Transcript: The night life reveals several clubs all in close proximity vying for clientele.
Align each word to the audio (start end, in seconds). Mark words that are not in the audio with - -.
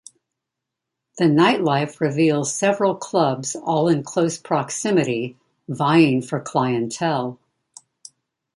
The 1.19 1.27
night 1.27 1.61
life 1.61 2.01
reveals 2.01 2.55
several 2.55 2.95
clubs 2.95 3.55
all 3.55 3.87
in 3.87 4.01
close 4.01 4.39
proximity 4.39 5.37
vying 5.69 6.23
for 6.23 6.39
clientele. 6.39 7.39